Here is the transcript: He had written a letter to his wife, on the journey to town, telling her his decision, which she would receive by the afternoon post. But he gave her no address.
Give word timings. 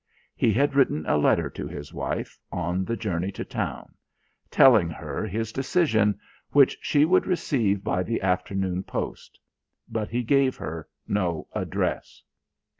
He 0.35 0.51
had 0.51 0.73
written 0.73 1.05
a 1.05 1.15
letter 1.15 1.47
to 1.51 1.67
his 1.67 1.93
wife, 1.93 2.39
on 2.51 2.85
the 2.85 2.97
journey 2.97 3.31
to 3.33 3.45
town, 3.45 3.93
telling 4.49 4.89
her 4.89 5.27
his 5.27 5.51
decision, 5.51 6.19
which 6.49 6.75
she 6.81 7.05
would 7.05 7.27
receive 7.27 7.83
by 7.83 8.01
the 8.01 8.19
afternoon 8.23 8.81
post. 8.81 9.39
But 9.87 10.09
he 10.09 10.23
gave 10.23 10.55
her 10.57 10.89
no 11.07 11.47
address. 11.53 12.23